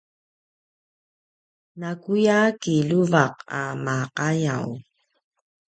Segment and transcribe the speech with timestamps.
[1.79, 4.67] nakuya kiljuvaq a maqayaw